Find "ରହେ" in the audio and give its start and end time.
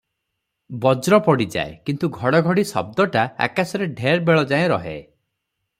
4.75-4.97